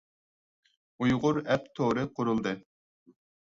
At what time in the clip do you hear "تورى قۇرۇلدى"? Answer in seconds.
1.81-2.59